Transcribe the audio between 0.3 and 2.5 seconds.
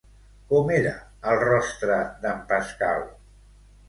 Com era el rostre d'en